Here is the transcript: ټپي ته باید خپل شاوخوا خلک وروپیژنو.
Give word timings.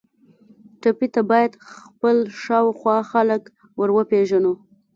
ټپي 0.81 1.07
ته 1.13 1.21
باید 1.31 1.51
خپل 1.73 2.17
شاوخوا 2.43 2.97
خلک 3.11 3.41
وروپیژنو. 3.79 4.53